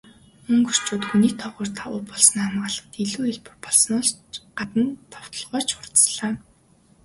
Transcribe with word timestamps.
Унгарчууд 0.51 1.03
хүний 1.07 1.33
тоогоор 1.41 1.69
давуу 1.79 2.01
болсноороо 2.09 2.51
хамгаалахад 2.55 2.93
илүү 3.05 3.25
хялбар 3.27 3.55
болсноос 3.65 4.09
гадна 4.57 4.85
довтолгоо 5.11 5.61
ч 5.67 5.69
хурдаслаа. 5.75 6.33